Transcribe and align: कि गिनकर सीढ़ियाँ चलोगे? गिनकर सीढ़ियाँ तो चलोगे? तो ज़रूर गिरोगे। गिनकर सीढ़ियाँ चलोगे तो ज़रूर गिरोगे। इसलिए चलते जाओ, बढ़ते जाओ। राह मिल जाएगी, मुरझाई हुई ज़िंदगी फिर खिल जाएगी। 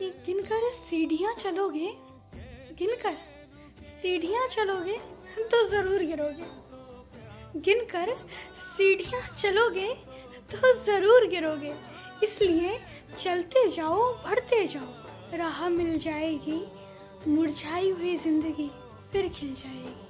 कि 0.00 0.08
गिनकर 0.26 0.70
सीढ़ियाँ 0.72 1.32
चलोगे? 1.34 1.88
गिनकर 2.78 3.16
सीढ़ियाँ 3.84 4.46
तो 4.46 4.54
चलोगे? 4.54 4.96
तो 5.50 5.62
ज़रूर 5.68 6.02
गिरोगे। 6.04 6.46
गिनकर 7.60 8.14
सीढ़ियाँ 8.56 9.20
चलोगे 9.34 9.88
तो 10.52 10.72
ज़रूर 10.84 11.26
गिरोगे। 11.28 11.74
इसलिए 12.24 12.78
चलते 13.16 13.68
जाओ, 13.68 14.12
बढ़ते 14.24 14.66
जाओ। 14.66 15.36
राह 15.38 15.68
मिल 15.68 15.98
जाएगी, 15.98 16.60
मुरझाई 17.28 17.90
हुई 17.90 18.16
ज़िंदगी 18.16 18.70
फिर 19.12 19.28
खिल 19.28 19.54
जाएगी। 19.54 20.09